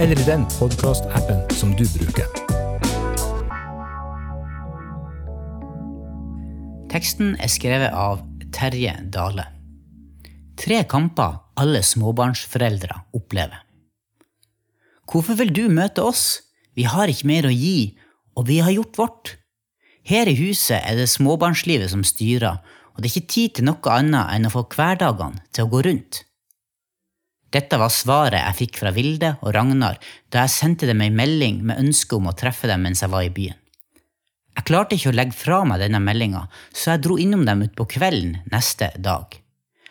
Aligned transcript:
eller 0.00 0.20
i 0.20 0.24
den 0.24 0.46
podkastappen 0.56 1.42
som 1.52 1.74
du 1.76 1.82
bruker. 1.92 2.28
Teksten 6.88 7.34
er 7.36 7.50
skrevet 7.52 7.92
av 7.92 8.22
Terje 8.56 8.94
Dale. 9.12 9.44
Tre 10.56 10.78
kamper 10.88 11.36
alle 11.60 11.82
småbarnsforeldre 11.84 12.96
opplever. 13.16 13.60
Hvorfor 15.04 15.36
vil 15.36 15.52
du 15.52 15.66
møte 15.68 16.06
oss? 16.06 16.46
Vi 16.72 16.88
har 16.88 17.12
ikke 17.12 17.28
mer 17.28 17.50
å 17.50 17.52
gi, 17.52 17.98
og 18.38 18.48
vi 18.48 18.62
har 18.64 18.72
gjort 18.72 18.96
vårt. 19.02 19.34
Her 20.06 20.32
i 20.32 20.38
huset 20.38 20.80
er 20.80 20.96
det 20.96 21.10
småbarnslivet 21.12 21.92
som 21.92 22.06
styrer, 22.08 22.64
og 22.96 23.02
det 23.02 23.10
er 23.10 23.18
ikke 23.18 23.34
tid 23.36 23.58
til 23.58 23.68
noe 23.68 23.96
annet 24.00 24.32
enn 24.32 24.48
å 24.48 24.54
få 24.56 24.64
hverdagene 24.72 25.44
til 25.52 25.68
å 25.68 25.72
gå 25.76 25.84
rundt. 25.90 26.24
Dette 27.50 27.78
var 27.80 27.90
svaret 27.90 28.38
jeg 28.38 28.58
fikk 28.60 28.78
fra 28.82 28.92
Vilde 28.94 29.32
og 29.42 29.54
Ragnar 29.56 29.98
da 30.30 30.44
jeg 30.44 30.54
sendte 30.54 30.86
dem 30.86 31.02
ei 31.02 31.10
melding 31.10 31.64
med 31.66 31.80
ønske 31.82 32.14
om 32.16 32.28
å 32.30 32.36
treffe 32.38 32.70
dem 32.70 32.84
mens 32.86 33.02
jeg 33.02 33.10
var 33.10 33.26
i 33.26 33.32
byen. 33.34 33.58
Jeg 34.56 34.66
klarte 34.66 34.96
ikke 34.96 35.10
å 35.10 35.16
legge 35.16 35.38
fra 35.38 35.62
meg 35.66 35.80
denne 35.82 36.00
meldinga, 36.02 36.44
så 36.74 36.94
jeg 36.94 37.02
dro 37.06 37.16
innom 37.18 37.46
dem 37.46 37.64
utpå 37.66 37.86
kvelden 37.94 38.40
neste 38.52 38.90
dag. 38.98 39.34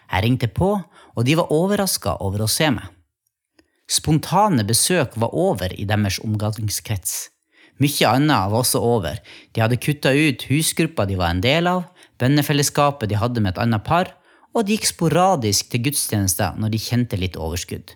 Jeg 0.10 0.24
ringte 0.26 0.50
på, 0.52 0.72
og 1.16 1.26
de 1.26 1.36
var 1.40 1.52
overraska 1.56 2.18
over 2.24 2.44
å 2.46 2.52
se 2.52 2.70
meg. 2.76 2.88
Spontane 3.90 4.64
besøk 4.68 5.16
var 5.18 5.34
over 5.34 5.73
i 5.73 5.88
deres 5.90 6.20
omgangskrets. 6.22 7.30
Mye 7.80 8.12
annet 8.12 8.52
var 8.52 8.60
også 8.60 8.82
over. 8.84 9.18
De 9.56 9.64
hadde 9.64 9.80
kutta 9.82 10.12
ut 10.14 10.46
husgruppa 10.52 11.08
de 11.10 11.18
var 11.18 11.34
en 11.34 11.42
del 11.42 11.70
av, 11.72 11.88
bønnefellesskapet 12.20 13.10
de 13.10 13.18
hadde 13.18 13.42
med 13.42 13.56
et 13.56 13.62
annet 13.64 13.86
par, 13.88 14.12
og 14.55 14.66
de 14.66 14.75
gikk 14.75 14.89
sporadisk 14.89 15.69
til 15.72 15.86
gudstjenester 15.88 16.58
når 16.59 16.73
de 16.73 16.81
kjente 16.81 17.19
litt 17.19 17.38
overskudd. 17.38 17.95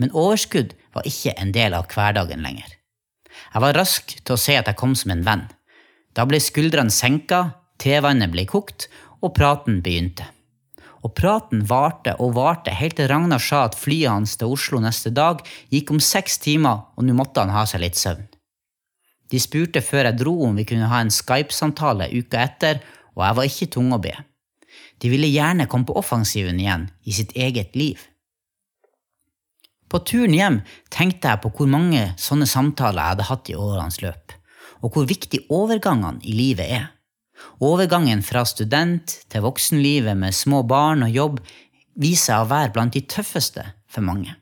Men 0.00 0.14
overskudd 0.16 0.74
var 0.94 1.06
ikke 1.08 1.34
en 1.38 1.52
del 1.54 1.76
av 1.76 1.88
hverdagen 1.92 2.42
lenger. 2.44 2.68
Jeg 3.52 3.64
var 3.64 3.76
rask 3.76 4.14
til 4.18 4.34
å 4.34 4.40
se 4.40 4.56
at 4.58 4.68
jeg 4.68 4.78
kom 4.80 4.94
som 4.98 5.12
en 5.14 5.24
venn. 5.26 5.46
Da 6.16 6.26
ble 6.28 6.40
skuldrene 6.42 6.92
senka, 6.92 7.44
tevannet 7.80 8.32
ble 8.32 8.44
kokt, 8.48 8.88
og 9.22 9.34
praten 9.36 9.80
begynte. 9.84 10.26
Og 11.02 11.14
praten 11.18 11.64
varte 11.66 12.14
og 12.22 12.36
varte 12.36 12.74
helt 12.74 12.96
til 12.98 13.08
Ragnar 13.10 13.42
sa 13.42 13.64
at 13.66 13.78
flyet 13.78 14.10
hans 14.10 14.36
til 14.38 14.52
Oslo 14.54 14.78
neste 14.82 15.10
dag 15.14 15.40
gikk 15.72 15.90
om 15.94 16.02
seks 16.02 16.38
timer, 16.42 16.86
og 16.96 17.06
nå 17.06 17.16
måtte 17.18 17.42
han 17.42 17.54
ha 17.54 17.64
seg 17.66 17.82
litt 17.82 17.98
søvn. 17.98 18.26
De 19.32 19.40
spurte 19.40 19.80
før 19.82 20.10
jeg 20.10 20.20
dro 20.20 20.34
om 20.46 20.58
vi 20.58 20.66
kunne 20.68 20.90
ha 20.90 21.00
en 21.02 21.10
Skype-samtale 21.10 22.10
uka 22.12 22.42
etter, 22.44 22.82
og 23.16 23.24
jeg 23.24 23.38
var 23.38 23.48
ikke 23.48 23.70
tung 23.72 23.90
å 23.94 24.00
be. 24.02 24.12
De 25.02 25.10
ville 25.10 25.30
gjerne 25.30 25.66
komme 25.66 25.88
på 25.88 25.96
offensiven 25.98 26.60
igjen 26.62 26.86
i 27.02 27.14
sitt 27.16 27.34
eget 27.34 27.74
liv. 27.76 27.98
På 29.90 30.00
turen 30.08 30.32
hjem 30.32 30.60
tenkte 30.94 31.32
jeg 31.32 31.42
på 31.42 31.50
hvor 31.56 31.68
mange 31.68 32.04
sånne 32.20 32.46
samtaler 32.48 33.02
jeg 33.02 33.14
hadde 33.14 33.28
hatt 33.28 33.50
i 33.50 33.56
årenes 33.58 33.98
løp, 34.00 34.32
og 34.80 34.94
hvor 34.94 35.08
viktig 35.10 35.42
overgangene 35.52 36.22
i 36.24 36.36
livet 36.38 36.70
er. 36.78 36.86
Overgangen 37.62 38.22
fra 38.24 38.44
student 38.46 39.18
til 39.28 39.44
voksenlivet 39.44 40.16
med 40.18 40.36
små 40.36 40.62
barn 40.64 41.04
og 41.04 41.12
jobb 41.12 41.40
viser 41.98 42.30
seg 42.30 42.44
å 42.44 42.50
være 42.54 42.72
blant 42.72 42.96
de 42.96 43.02
tøffeste 43.04 43.66
for 43.90 44.06
mange. 44.06 44.36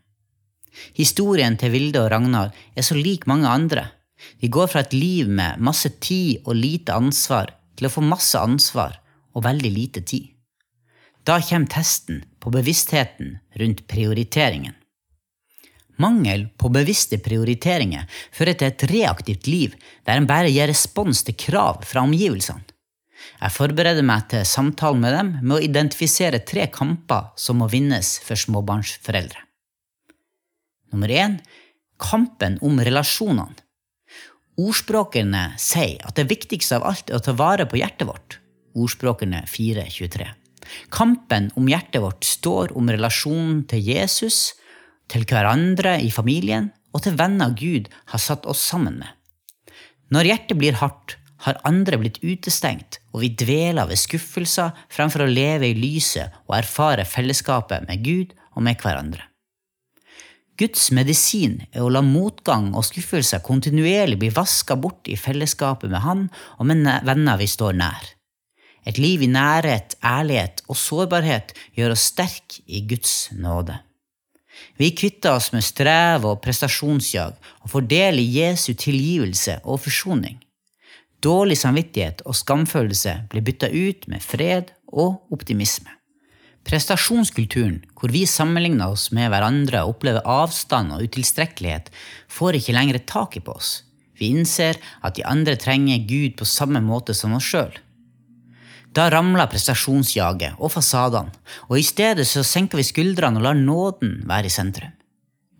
Historien 0.94 1.56
til 1.58 1.72
Vilde 1.74 2.04
og 2.04 2.12
Ragnar 2.12 2.52
er 2.76 2.86
så 2.86 2.94
lik 2.94 3.26
mange 3.26 3.48
andre. 3.48 3.88
De 4.40 4.52
går 4.52 4.68
fra 4.70 4.84
et 4.84 4.94
liv 4.94 5.28
med 5.28 5.58
masse 5.58 5.88
tid 6.04 6.44
og 6.44 6.60
lite 6.60 6.94
ansvar 6.94 7.56
til 7.76 7.88
å 7.88 7.92
få 7.96 8.04
masse 8.04 8.38
ansvar 8.38 9.00
og 9.34 9.44
veldig 9.48 9.72
lite 9.72 10.04
tid. 10.06 10.28
Da 11.24 11.40
kommer 11.42 11.66
testen 11.66 12.24
på 12.40 12.50
bevisstheten 12.50 13.38
rundt 13.60 13.86
prioriteringen. 13.88 14.74
Mangel 16.00 16.46
på 16.56 16.70
bevisste 16.72 17.18
prioriteringer 17.20 18.06
fører 18.32 18.56
til 18.56 18.70
et 18.70 18.84
reaktivt 18.88 19.48
liv 19.50 19.74
der 20.08 20.16
en 20.16 20.28
bare 20.28 20.48
gir 20.48 20.70
respons 20.70 21.20
til 21.26 21.36
krav 21.36 21.84
fra 21.84 22.06
omgivelsene. 22.06 22.64
Jeg 23.40 23.52
forbereder 23.52 24.04
meg 24.04 24.30
til 24.32 24.46
samtalen 24.48 25.02
med 25.04 25.12
dem 25.16 25.30
med 25.42 25.58
å 25.58 25.64
identifisere 25.64 26.40
tre 26.48 26.70
kamper 26.72 27.34
som 27.36 27.60
må 27.60 27.68
vinnes 27.68 28.14
for 28.24 28.40
småbarnsforeldre. 28.40 29.44
Nummer 30.90 31.12
én 31.12 31.36
kampen 32.00 32.56
om 32.64 32.80
relasjonene. 32.80 33.60
Ordspråkene 34.60 35.50
sier 35.60 36.00
at 36.04 36.16
det 36.16 36.28
viktigste 36.32 36.80
av 36.80 36.88
alt 36.90 37.12
er 37.12 37.20
å 37.20 37.24
ta 37.24 37.36
vare 37.36 37.68
på 37.68 37.80
hjertet 37.80 38.08
vårt. 38.08 38.40
Ordspråkene 38.76 39.44
423. 39.48 40.39
Kampen 40.92 41.50
om 41.58 41.68
hjertet 41.70 42.02
vårt 42.02 42.26
står 42.26 42.74
om 42.78 42.90
relasjonen 42.90 43.64
til 43.70 43.84
Jesus, 43.84 44.54
til 45.10 45.24
hverandre 45.26 45.96
i 46.02 46.10
familien 46.14 46.70
og 46.94 47.04
til 47.04 47.16
venner 47.18 47.54
Gud 47.56 47.88
har 48.12 48.22
satt 48.22 48.46
oss 48.50 48.62
sammen 48.62 49.00
med. 49.00 49.08
Når 50.10 50.26
hjertet 50.26 50.58
blir 50.58 50.78
hardt, 50.80 51.16
har 51.46 51.60
andre 51.64 51.96
blitt 52.00 52.18
utestengt, 52.20 52.98
og 53.14 53.22
vi 53.22 53.30
dveler 53.32 53.88
ved 53.88 54.00
skuffelser 54.00 54.76
fremfor 54.92 55.24
å 55.24 55.30
leve 55.30 55.70
i 55.70 55.78
lyset 55.78 56.34
og 56.48 56.58
erfare 56.58 57.06
fellesskapet 57.08 57.86
med 57.88 58.04
Gud 58.04 58.34
og 58.52 58.66
med 58.66 58.80
hverandre. 58.82 59.24
Guds 60.60 60.90
medisin 60.92 61.62
er 61.72 61.80
å 61.80 61.88
la 61.88 62.02
motgang 62.04 62.74
og 62.76 62.84
skuffelser 62.84 63.40
kontinuerlig 63.40 64.18
bli 64.20 64.28
vaska 64.36 64.76
bort 64.76 65.08
i 65.08 65.16
fellesskapet 65.16 65.88
med 65.88 66.04
Han 66.04 66.26
og 66.58 66.68
med 66.68 66.84
venner 67.08 67.40
vi 67.40 67.48
står 67.48 67.78
nær. 67.80 68.10
Et 68.88 68.98
liv 68.98 69.22
i 69.22 69.28
nærhet, 69.28 69.96
ærlighet 70.04 70.62
og 70.68 70.78
sårbarhet 70.78 71.52
gjør 71.76 71.94
oss 71.94 72.08
sterke 72.12 72.62
i 72.66 72.82
Guds 72.88 73.28
nåde. 73.36 73.76
Vi 74.80 74.90
kvitter 74.96 75.36
oss 75.36 75.50
med 75.52 75.64
strev 75.64 76.24
og 76.28 76.40
prestasjonsjag 76.44 77.36
og 77.62 77.72
får 77.72 77.88
del 77.90 78.20
i 78.20 78.28
Jesu 78.40 78.72
tilgivelse 78.72 79.60
og 79.64 79.82
forsoning. 79.84 80.38
Dårlig 81.20 81.58
samvittighet 81.60 82.22
og 82.24 82.36
skamfølelse 82.36 83.16
blir 83.32 83.44
bytta 83.44 83.68
ut 83.68 84.06
med 84.08 84.24
fred 84.24 84.72
og 84.88 85.20
optimisme. 85.34 85.92
Prestasjonskulturen, 86.64 87.80
hvor 87.96 88.12
vi 88.12 88.26
sammenligner 88.28 88.92
oss 88.92 89.08
med 89.16 89.30
hverandre 89.32 89.82
og 89.84 89.96
opplever 89.96 90.24
avstand 90.28 90.92
og 90.96 91.04
utilstrekkelighet, 91.08 91.88
får 92.28 92.56
ikke 92.60 92.76
lenger 92.76 93.00
taket 93.08 93.44
på 93.44 93.56
oss. 93.56 93.70
Vi 94.20 94.28
innser 94.32 94.76
at 95.04 95.16
de 95.16 95.24
andre 95.24 95.56
trenger 95.60 96.04
Gud 96.08 96.36
på 96.36 96.48
samme 96.48 96.82
måte 96.84 97.16
som 97.16 97.36
oss 97.36 97.48
sjøl. 97.48 97.72
Da 98.90 99.06
ramler 99.12 99.46
prestasjonsjaget 99.46 100.58
og 100.58 100.72
fasadene, 100.74 101.30
og 101.70 101.78
i 101.78 101.84
stedet 101.86 102.26
så 102.26 102.42
senker 102.46 102.80
vi 102.80 102.88
skuldrene 102.88 103.38
og 103.38 103.46
lar 103.46 103.58
nåden 103.58 104.16
være 104.26 104.50
i 104.50 104.54
sentrum. 104.54 104.96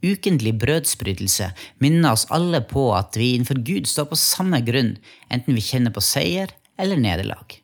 Ukentlig 0.03 0.57
brødsbrytelse 0.59 1.51
minner 1.85 2.17
oss 2.17 2.27
alle 2.35 2.63
på 2.67 2.89
at 2.97 3.19
vi 3.21 3.35
innenfor 3.37 3.61
Gud 3.63 3.87
står 3.87 4.09
på 4.11 4.19
samme 4.19 4.63
grunn, 4.67 4.97
enten 5.31 5.55
vi 5.55 5.63
kjenner 5.63 5.95
på 5.95 6.03
seier 6.03 6.51
eller 6.81 6.99
nederlag. 6.99 7.59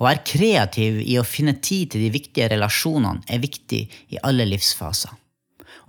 Å 0.00 0.06
være 0.08 0.24
kreativ 0.26 1.00
i 1.04 1.18
å 1.20 1.26
finne 1.28 1.58
tid 1.60 1.92
til 1.92 2.06
de 2.06 2.12
viktige 2.16 2.48
relasjonene 2.50 3.28
er 3.30 3.42
viktig 3.44 3.82
i 4.10 4.22
alle 4.26 4.48
livsfaser. 4.48 5.12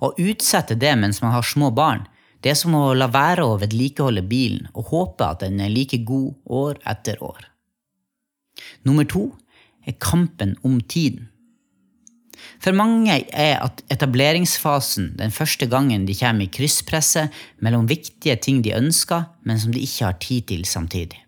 Å 0.02 0.14
utsette 0.20 0.78
det 0.78 0.94
mens 1.00 1.22
man 1.24 1.34
har 1.34 1.48
små 1.48 1.72
barn, 1.74 2.04
det 2.42 2.54
er 2.54 2.60
som 2.60 2.76
å 2.78 2.92
la 2.98 3.08
være 3.10 3.46
å 3.46 3.58
vedlikeholde 3.62 4.26
bilen 4.28 4.70
og 4.74 4.92
håpe 4.92 5.26
at 5.26 5.46
den 5.46 5.62
er 5.62 5.74
like 5.74 6.04
god 6.06 6.36
år 6.46 6.82
etter 6.90 7.22
år. 7.24 7.51
Nummer 8.88 9.08
to 9.08 9.30
er 9.88 9.98
kampen 10.00 10.56
om 10.64 10.80
tiden. 10.82 11.28
For 12.62 12.74
mange 12.74 13.14
er 13.34 13.60
at 13.62 13.82
etableringsfasen 13.94 15.12
den 15.18 15.34
første 15.34 15.68
gangen 15.70 16.06
de 16.08 16.16
kommer 16.18 16.46
i 16.46 16.54
krysspresset 16.54 17.34
mellom 17.62 17.90
viktige 17.90 18.38
ting 18.42 18.62
de 18.66 18.74
ønsker, 18.78 19.28
men 19.46 19.60
som 19.60 19.74
de 19.74 19.82
ikke 19.82 20.08
har 20.08 20.18
tid 20.22 20.48
til 20.50 20.66
samtidig. 20.66 21.20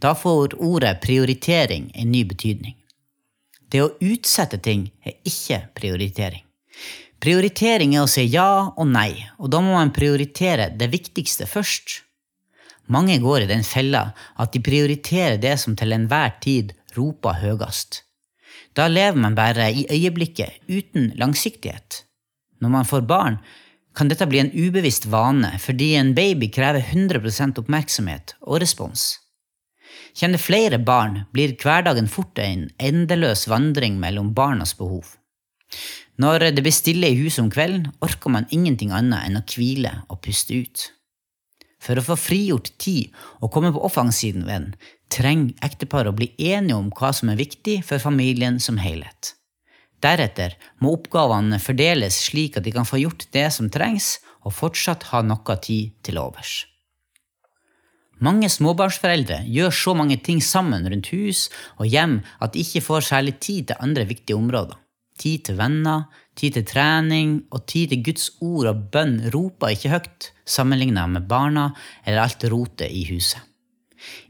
Da 0.00 0.12
får 0.16 0.56
ordet 0.60 0.98
prioritering 1.04 1.90
en 1.94 2.12
ny 2.12 2.24
betydning. 2.28 2.76
Det 3.72 3.82
å 3.82 3.92
utsette 4.00 4.60
ting 4.62 4.90
er 5.04 5.16
ikke 5.26 5.60
prioritering. 5.76 6.44
Prioritering 7.20 7.96
er 7.96 8.04
å 8.04 8.10
si 8.10 8.26
ja 8.28 8.72
og 8.76 8.86
nei, 8.88 9.10
og 9.40 9.50
da 9.52 9.62
må 9.64 9.74
man 9.76 9.94
prioritere 9.96 10.68
det 10.76 10.90
viktigste 10.92 11.48
først. 11.48 12.02
Mange 12.86 13.18
går 13.22 13.44
i 13.44 13.50
den 13.50 13.64
fella 13.66 14.10
at 14.38 14.52
de 14.54 14.62
prioriterer 14.62 15.38
det 15.42 15.56
som 15.62 15.76
til 15.76 15.94
enhver 15.96 16.36
tid 16.42 16.72
roper 16.96 17.40
høyest. 17.42 18.02
Da 18.76 18.88
lever 18.88 19.18
man 19.18 19.36
bare 19.36 19.70
i 19.72 19.86
øyeblikket, 19.90 20.60
uten 20.68 21.12
langsiktighet. 21.16 22.04
Når 22.60 22.72
man 22.72 22.88
får 22.88 23.06
barn, 23.08 23.38
kan 23.96 24.08
dette 24.08 24.28
bli 24.28 24.42
en 24.42 24.52
ubevisst 24.52 25.08
vane 25.08 25.54
fordi 25.62 25.94
en 25.96 26.14
baby 26.14 26.50
krever 26.52 26.84
100% 26.84 27.60
oppmerksomhet 27.62 28.36
og 28.42 28.60
respons. 28.60 29.14
Kjenner 30.16 30.40
flere 30.40 30.78
barn, 30.80 31.24
blir 31.32 31.54
hverdagen 31.60 32.08
fort 32.08 32.38
en 32.40 32.68
endeløs 32.80 33.46
vandring 33.48 33.98
mellom 34.00 34.32
barnas 34.36 34.74
behov. 34.76 35.16
Når 36.16 36.50
det 36.56 36.64
blir 36.64 36.72
stille 36.72 37.10
i 37.12 37.18
huset 37.18 37.42
om 37.44 37.50
kvelden, 37.52 37.90
orker 38.00 38.32
man 38.32 38.48
ingenting 38.52 38.92
annet 38.96 39.26
enn 39.26 39.40
å 39.40 39.44
hvile 39.44 39.92
og 40.08 40.22
puste 40.24 40.56
ut. 40.56 40.86
For 41.82 41.98
å 41.98 42.04
få 42.04 42.16
frigjort 42.18 42.70
tid 42.82 43.14
og 43.40 43.52
komme 43.54 43.72
på 43.74 43.82
offensiven 43.84 44.74
trenger 45.12 45.66
ekteparet 45.66 46.10
å 46.10 46.16
bli 46.16 46.30
enige 46.38 46.78
om 46.78 46.88
hva 46.90 47.12
som 47.14 47.30
er 47.30 47.40
viktig 47.40 47.82
for 47.86 48.02
familien 48.02 48.58
som 48.62 48.80
helhet. 48.80 49.34
Deretter 50.02 50.56
må 50.82 50.92
oppgavene 50.96 51.58
fordeles 51.62 52.18
slik 52.28 52.58
at 52.58 52.66
de 52.66 52.72
kan 52.74 52.88
få 52.88 53.00
gjort 53.00 53.28
det 53.36 53.48
som 53.54 53.70
trengs, 53.72 54.16
og 54.46 54.54
fortsatt 54.54 55.08
ha 55.10 55.24
noe 55.26 55.56
tid 55.58 55.94
til 56.06 56.20
overs. 56.22 56.66
Mange 58.22 58.48
småbarnsforeldre 58.48 59.42
gjør 59.52 59.74
så 59.74 59.92
mange 59.98 60.16
ting 60.24 60.38
sammen 60.40 60.86
rundt 60.88 61.10
hus 61.12 61.48
og 61.76 61.90
hjem 61.90 62.20
at 62.40 62.54
de 62.54 62.62
ikke 62.62 62.84
får 62.86 63.08
særlig 63.10 63.34
tid 63.44 63.68
til 63.68 63.82
andre 63.82 64.06
viktige 64.08 64.38
områder. 64.38 64.78
Tid 65.20 65.48
til 65.48 65.58
venner, 65.58 66.06
tid 66.36 66.56
til 66.56 66.66
trening 66.68 67.36
og 67.50 67.64
tid 67.70 67.92
til 67.92 68.04
Guds 68.06 68.30
ord 68.44 68.70
og 68.70 68.86
bønn 68.92 69.18
roper 69.34 69.74
ikke 69.74 69.92
høyt 69.94 70.30
sammenlignet 70.46 71.12
med 71.12 71.28
barna 71.30 71.70
eller 72.04 72.26
alt 72.26 72.46
rotet 72.52 72.92
i 72.92 73.06
huset. 73.10 73.40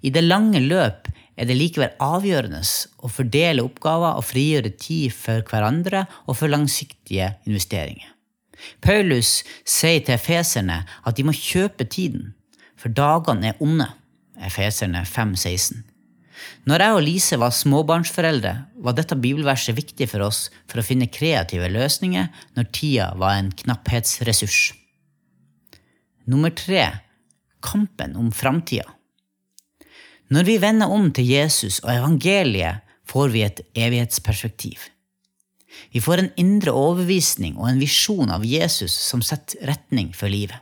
I 0.07 0.13
det 0.15 0.25
lange 0.25 0.63
løp 0.63 1.11
er 1.37 1.49
det 1.49 1.57
likevel 1.59 1.97
avgjørende 2.01 2.63
å 3.05 3.11
fordele 3.13 3.65
oppgaver 3.67 4.17
og 4.17 4.25
frigjøre 4.25 4.73
tid 4.81 5.13
for 5.13 5.45
hverandre 5.51 6.07
og 6.25 6.39
for 6.39 6.53
langsiktige 6.53 7.35
investeringer. 7.49 8.09
Paulus 8.81 9.43
sier 9.69 10.01
til 10.01 10.17
efeserne 10.17 10.79
at 11.05 11.19
de 11.19 11.27
må 11.27 11.35
kjøpe 11.37 11.85
tiden, 11.93 12.33
for 12.77 12.89
dagene 12.89 13.53
er 13.53 13.61
onde. 13.61 13.91
Efeserne 14.47 15.05
5,16. 15.09 15.83
Når 16.69 16.83
jeg 16.83 16.97
og 16.97 17.05
Lise 17.05 17.39
var 17.41 17.55
småbarnsforeldre, 17.55 18.53
var 18.85 18.97
dette 18.97 19.17
bibelverset 19.19 19.77
viktig 19.77 20.09
for 20.11 20.27
oss 20.27 20.47
for 20.69 20.81
å 20.81 20.87
finne 20.87 21.09
kreative 21.13 21.71
løsninger 21.73 22.29
når 22.59 22.69
tida 22.77 23.13
var 23.21 23.39
en 23.39 23.53
knapphetsressurs. 23.55 24.75
Nummer 26.27 26.51
tre 26.51 26.89
kampen 27.63 28.17
om 28.19 28.33
framtida. 28.35 28.87
Når 30.35 30.47
vi 30.49 30.59
vender 30.59 30.91
om 30.91 31.09
til 31.15 31.29
Jesus 31.31 31.79
og 31.85 31.93
evangeliet, 31.95 32.83
får 33.07 33.31
vi 33.31 33.43
et 33.47 33.63
evighetsperspektiv. 33.79 34.89
Vi 35.93 36.03
får 36.03 36.23
en 36.23 36.33
indre 36.41 36.73
overbevisning 36.75 37.55
og 37.61 37.69
en 37.71 37.83
visjon 37.83 38.33
av 38.35 38.47
Jesus 38.47 38.95
som 38.97 39.23
setter 39.23 39.63
retning 39.71 40.11
for 40.17 40.33
livet. 40.33 40.59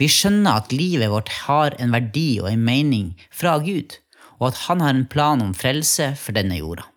Vi 0.00 0.08
skjønner 0.10 0.62
at 0.62 0.72
livet 0.74 1.10
vårt 1.12 1.32
har 1.44 1.76
en 1.80 1.92
verdi 1.94 2.40
og 2.40 2.48
en 2.50 2.64
mening 2.64 3.12
fra 3.32 3.58
Gud, 3.64 3.98
og 4.42 4.48
at 4.50 4.64
han 4.66 4.82
har 4.82 4.96
en 4.96 5.06
plan 5.06 5.42
om 5.44 5.54
frelse 5.54 6.10
for 6.18 6.34
denne 6.34 6.58
jorda. 6.58 6.88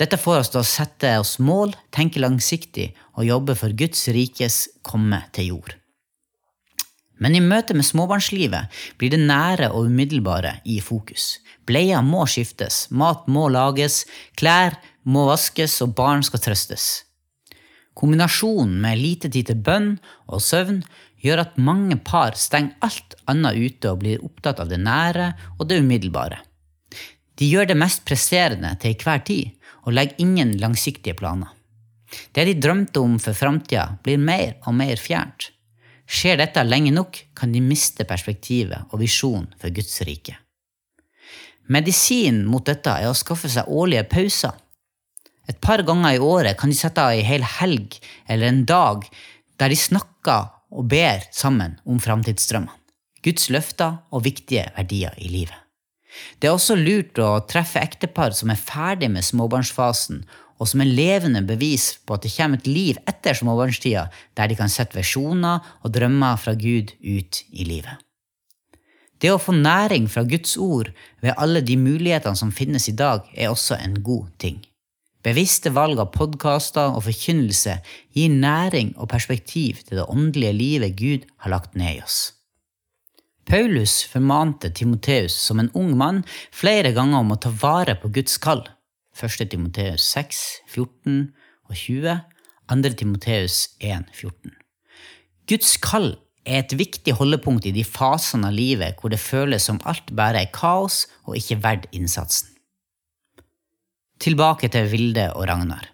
Dette 0.00 0.16
får 0.16 0.38
oss 0.40 0.48
til 0.48 0.62
å 0.62 0.64
sette 0.64 1.10
oss 1.20 1.34
mål, 1.44 1.74
tenke 1.92 2.22
langsiktig 2.22 2.86
og 3.20 3.26
jobbe 3.28 3.56
for 3.58 3.76
Guds 3.76 4.06
rikes 4.08 4.62
komme 4.80 5.20
til 5.36 5.52
jord. 5.52 5.74
Men 7.20 7.36
i 7.36 7.42
møte 7.44 7.76
med 7.76 7.84
småbarnslivet 7.84 8.80
blir 8.96 9.12
det 9.12 9.20
nære 9.20 9.68
og 9.76 9.90
umiddelbare 9.92 10.54
i 10.64 10.78
fokus. 10.80 11.34
Bleier 11.68 12.00
må 12.00 12.24
skiftes, 12.24 12.86
mat 12.88 13.28
må 13.28 13.50
lages, 13.52 14.06
klær 14.40 14.78
må 15.04 15.26
vaskes, 15.28 15.76
og 15.84 15.92
barn 16.00 16.24
skal 16.24 16.40
trøstes. 16.48 16.88
Kombinasjonen 17.92 18.80
med 18.80 19.02
lite 19.02 19.28
tid 19.28 19.50
til 19.50 19.60
bønn 19.60 19.90
og 20.32 20.40
søvn 20.40 20.80
gjør 21.20 21.44
at 21.44 21.58
mange 21.60 21.98
par 22.00 22.38
stenger 22.40 22.72
alt 22.86 23.18
annet 23.28 23.60
ute 23.60 23.92
og 23.92 24.00
blir 24.00 24.24
opptatt 24.24 24.62
av 24.64 24.72
det 24.72 24.80
nære 24.80 25.34
og 25.58 25.68
det 25.68 25.82
umiddelbare. 25.84 26.40
De 27.40 27.48
gjør 27.48 27.70
det 27.70 27.78
mest 27.80 28.04
presserende 28.04 28.74
til 28.82 28.92
enhver 28.92 29.22
tid 29.24 29.70
og 29.86 29.94
legger 29.96 30.20
ingen 30.20 30.58
langsiktige 30.60 31.16
planer. 31.16 31.48
Det 32.34 32.44
de 32.44 32.58
drømte 32.58 33.00
om 33.00 33.16
for 33.22 33.38
framtida, 33.38 33.86
blir 34.04 34.20
mer 34.20 34.58
og 34.66 34.74
mer 34.76 35.00
fjernt. 35.00 35.48
Skjer 36.10 36.40
dette 36.40 36.64
lenge 36.66 36.90
nok, 36.92 37.16
kan 37.38 37.52
de 37.54 37.62
miste 37.62 38.04
perspektivet 38.04 38.90
og 38.90 39.00
visjonen 39.00 39.48
for 39.60 39.72
Guds 39.72 39.94
rike. 40.04 40.34
Medisinen 41.70 42.42
mot 42.50 42.66
dette 42.66 42.90
er 42.90 43.08
å 43.08 43.16
skaffe 43.16 43.48
seg 43.48 43.70
årlige 43.70 44.08
pauser. 44.10 44.56
Et 45.48 45.56
par 45.62 45.84
ganger 45.86 46.16
i 46.16 46.22
året 46.22 46.58
kan 46.58 46.70
de 46.70 46.76
sette 46.76 47.00
av 47.00 47.14
ei 47.14 47.22
hel 47.26 47.46
helg 47.58 47.96
eller 48.26 48.50
en 48.50 48.64
dag 48.66 49.06
der 49.62 49.70
de 49.70 49.78
snakker 49.78 50.50
og 50.70 50.90
ber 50.90 51.24
sammen 51.34 51.78
om 51.86 52.02
framtidsdrømmene, 52.02 52.74
Guds 53.22 53.48
løfter 53.54 54.02
og 54.10 54.26
viktige 54.26 54.68
verdier 54.76 55.14
i 55.18 55.30
livet. 55.30 55.59
Det 56.38 56.48
er 56.48 56.56
også 56.56 56.76
lurt 56.78 57.18
å 57.22 57.32
treffe 57.48 57.82
ektepar 57.82 58.34
som 58.36 58.52
er 58.52 58.60
ferdig 58.60 59.10
med 59.12 59.26
småbarnsfasen 59.26 60.24
og 60.60 60.68
som 60.68 60.82
er 60.84 60.92
levende 60.92 61.40
bevis 61.46 61.94
på 62.04 62.16
at 62.16 62.26
det 62.26 62.34
kommer 62.34 62.60
et 62.60 62.68
liv 62.68 63.00
etter 63.08 63.36
småbarnstida, 63.36 64.06
der 64.36 64.50
de 64.50 64.58
kan 64.58 64.72
sette 64.72 64.98
visjoner 64.98 65.64
og 65.80 65.94
drømmer 65.94 66.36
fra 66.40 66.52
Gud 66.58 66.92
ut 67.00 67.42
i 67.48 67.64
livet. 67.64 67.96
Det 69.20 69.32
å 69.32 69.40
få 69.40 69.52
næring 69.56 70.06
fra 70.08 70.24
Guds 70.24 70.56
ord 70.60 70.92
ved 71.20 71.36
alle 71.36 71.60
de 71.64 71.76
mulighetene 71.80 72.36
som 72.36 72.52
finnes 72.52 72.88
i 72.88 72.96
dag, 72.96 73.24
er 73.36 73.52
også 73.52 73.76
en 73.80 73.98
god 74.04 74.28
ting. 74.40 74.60
Bevisste 75.24 75.72
valg 75.76 76.00
av 76.00 76.12
podkaster 76.14 76.94
og 76.96 77.04
forkynnelse 77.04 77.76
gir 78.16 78.32
næring 78.32 78.94
og 78.96 79.10
perspektiv 79.12 79.82
til 79.84 80.00
det 80.00 80.08
åndelige 80.08 80.56
livet 80.56 80.96
Gud 80.96 81.26
har 81.44 81.52
lagt 81.52 81.76
ned 81.76 81.98
i 81.98 82.04
oss. 82.04 82.20
Paulus 83.50 84.04
formante 84.06 84.70
Timoteus 84.70 85.34
som 85.34 85.58
en 85.58 85.72
ung 85.74 85.96
mann 85.98 86.20
flere 86.54 86.92
ganger 86.94 87.24
om 87.24 87.32
å 87.34 87.38
ta 87.42 87.50
vare 87.50 87.96
på 87.98 88.06
Guds 88.14 88.36
kall. 88.38 88.60
1. 89.18 89.48
Timoteus 89.50 90.04
6, 90.06 90.42
14 90.70 91.16
og 91.66 91.72
20, 91.74 92.20
2. 92.70 92.92
Timoteus 93.00 93.56
1, 93.82 94.04
14. 94.14 94.52
Guds 95.50 95.72
kall 95.82 96.12
er 96.46 96.60
et 96.60 96.76
viktig 96.78 97.16
holdepunkt 97.18 97.66
i 97.66 97.72
de 97.74 97.82
fasene 97.82 98.52
av 98.52 98.54
livet 98.54 99.00
hvor 99.00 99.10
det 99.10 99.18
føles 99.18 99.66
som 99.66 99.82
alt 99.82 100.12
bare 100.14 100.44
er 100.44 100.52
kaos 100.54 101.08
og 101.26 101.34
ikke 101.40 101.58
verdt 101.64 101.88
innsatsen. 101.90 102.52
Tilbake 104.22 104.70
til 104.70 104.86
Vilde 104.92 105.26
og 105.34 105.48
Ragnar. 105.50 105.90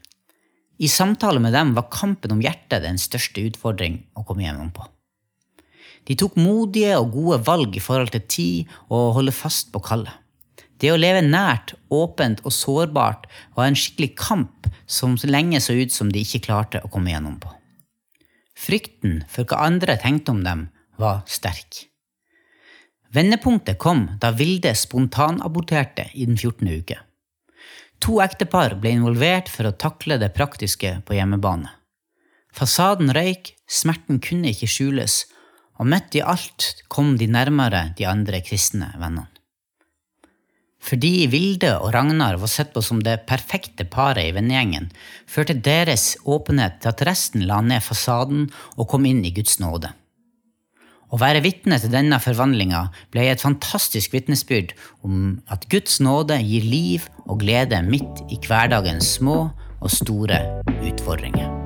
I 0.77 0.93
samtale 0.93 1.41
med 1.41 1.57
dem 1.57 1.73
var 1.73 1.89
kampen 1.89 2.37
om 2.37 2.45
hjertet 2.45 2.85
den 2.85 3.01
største 3.01 3.49
utfordring 3.49 4.03
å 4.13 4.27
komme 4.29 4.45
gjennom 4.45 4.75
på. 4.77 4.85
De 6.07 6.15
tok 6.19 6.37
modige 6.39 6.95
og 7.01 7.13
gode 7.17 7.41
valg 7.47 7.77
i 7.77 7.83
forhold 7.83 8.13
til 8.15 8.25
tid 8.31 8.77
og 8.89 8.97
å 9.01 9.13
holde 9.19 9.35
fast 9.35 9.73
på 9.75 9.83
kallet. 9.83 10.15
Det 10.77 10.91
å 10.93 10.99
leve 11.01 11.23
nært, 11.25 11.73
åpent 11.89 12.43
og 12.45 12.53
sårbart 12.53 13.25
var 13.57 13.71
en 13.71 13.79
skikkelig 13.79 14.13
kamp 14.21 14.69
som 14.87 15.17
lenge 15.25 15.61
så 15.65 15.75
ut 15.75 15.93
som 15.93 16.11
de 16.13 16.21
ikke 16.21 16.45
klarte 16.47 16.83
å 16.85 16.91
komme 16.93 17.15
gjennom 17.15 17.39
på. 17.41 17.51
Frykten 18.57 19.23
for 19.33 19.49
hva 19.49 19.65
andre 19.67 19.97
tenkte 20.01 20.33
om 20.33 20.43
dem, 20.45 20.69
var 20.97 21.25
sterk. 21.29 21.87
Vendepunktet 23.13 23.79
kom 23.81 24.07
da 24.21 24.33
Vilde 24.37 24.73
spontanaborterte 24.77 26.09
i 26.15 26.25
den 26.29 26.37
14. 26.37 26.69
uke. 26.69 26.99
To 28.05 28.19
ektepar 28.25 28.77
ble 28.81 28.93
involvert 28.97 29.49
for 29.53 29.69
å 29.69 29.77
takle 29.77 30.19
det 30.21 30.35
praktiske 30.37 30.99
på 31.09 31.17
hjemmebane. 31.17 31.71
Fasaden 32.57 33.13
røyk, 33.13 33.55
smerten 33.69 34.21
kunne 34.25 34.53
ikke 34.53 34.69
skjules, 34.69 35.25
og 35.77 35.89
midt 35.93 36.19
i 36.19 36.25
alt 36.25 36.73
kom 36.93 37.17
de 37.21 37.29
nærmere 37.31 37.91
de 37.99 38.07
andre 38.09 38.43
kristne 38.45 38.93
vennene. 38.97 39.29
Fordi 40.87 41.27
Vilde 41.27 41.73
og 41.81 41.91
Ragnar 41.97 42.37
var 42.39 42.51
sett 42.51 42.71
på 42.75 42.83
som 42.85 43.01
det 43.03 43.25
perfekte 43.27 43.87
paret 43.91 44.29
i 44.29 44.35
vennegjengen, 44.37 44.91
førte 45.27 45.57
deres 45.59 46.15
åpenhet 46.23 46.79
til 46.83 46.93
at 46.93 47.03
resten 47.09 47.47
la 47.49 47.59
ned 47.65 47.83
fasaden 47.83 48.47
og 48.77 48.87
kom 48.93 49.09
inn 49.09 49.25
i 49.27 49.35
Guds 49.35 49.59
nåde. 49.59 49.91
Å 51.07 51.19
være 51.23 51.43
vitne 51.43 51.79
til 51.83 51.91
denne 51.91 52.19
forvandlinga 52.23 52.87
ble 53.15 53.29
et 53.31 53.43
fantastisk 53.43 54.15
vitnesbyrd 54.15 54.75
om 55.07 55.39
at 55.51 55.69
Guds 55.71 56.01
nåde 56.03 56.39
gir 56.43 56.67
liv 56.67 57.07
og 57.27 57.41
glede 57.43 57.83
midt 57.87 58.27
i 58.31 58.39
hverdagens 58.47 59.17
små 59.19 59.39
og 59.81 59.91
store 59.93 60.43
utfordringer. 60.83 61.66